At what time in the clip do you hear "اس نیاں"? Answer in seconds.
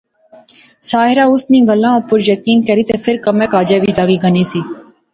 1.31-1.67